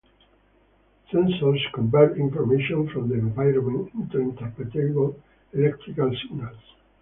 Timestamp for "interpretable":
4.17-5.13